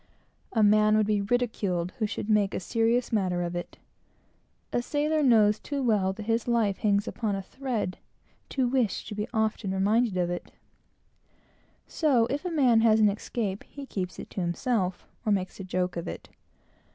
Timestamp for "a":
0.53-0.63, 2.55-2.59, 4.73-4.81, 7.35-7.41, 12.45-12.49, 15.59-15.63